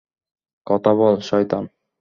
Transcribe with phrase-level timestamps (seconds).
[0.67, 1.63] কথা বল, শয়তান!